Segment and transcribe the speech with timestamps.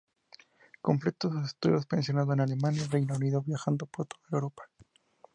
[0.81, 4.63] Completó sus estudios, pensionado, en Alemania y el Reino Unido, viajando por toda Europa.